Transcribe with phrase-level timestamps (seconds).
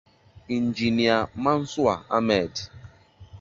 [0.57, 2.53] Injinia Mansur Ahmed